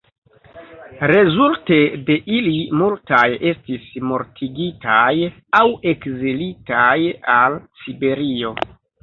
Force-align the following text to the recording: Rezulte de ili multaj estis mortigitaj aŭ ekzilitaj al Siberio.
Rezulte 1.09 1.75
de 2.07 2.15
ili 2.37 2.53
multaj 2.79 3.27
estis 3.51 3.85
mortigitaj 4.13 5.13
aŭ 5.59 5.63
ekzilitaj 5.93 6.97
al 7.37 7.61
Siberio. 7.85 8.57